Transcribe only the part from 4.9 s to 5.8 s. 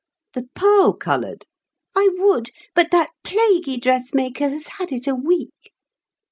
it a week."